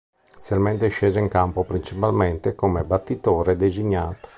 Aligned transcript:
Inizialmente 0.33 0.87
scese 0.87 1.19
in 1.19 1.27
campo 1.27 1.63
principalmente 1.63 2.55
come 2.55 2.83
battitore 2.83 3.55
designato. 3.55 4.29